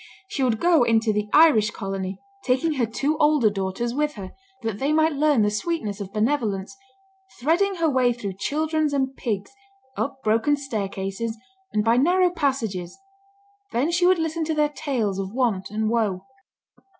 She 0.29 0.41
would 0.41 0.59
go 0.59 0.81
into 0.81 1.13
the 1.13 1.27
"Irish 1.31 1.69
Colony," 1.69 2.17
taking 2.43 2.73
her 2.73 2.87
two 2.87 3.17
older 3.19 3.51
daughters 3.51 3.93
with 3.93 4.15
her, 4.15 4.31
that 4.63 4.79
they 4.79 4.91
might 4.91 5.13
learn 5.13 5.43
the 5.43 5.51
sweetness 5.51 6.01
of 6.01 6.11
benevolence, 6.11 6.75
"threading 7.39 7.75
her 7.75 7.87
way 7.87 8.11
through 8.11 8.33
children 8.39 8.87
and 8.95 9.15
pigs, 9.15 9.51
up 9.95 10.23
broken 10.23 10.57
staircases, 10.57 11.37
and 11.71 11.85
by 11.85 11.97
narrow 11.97 12.31
passages; 12.31 12.97
then 13.73 13.91
she 13.91 14.07
would 14.07 14.17
listen 14.17 14.43
to 14.45 14.55
their 14.55 14.69
tales 14.69 15.19
of 15.19 15.33
want 15.35 15.69
and 15.69 15.87
woe." 15.87 16.23